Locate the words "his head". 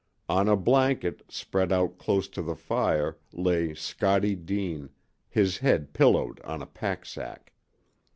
5.29-5.93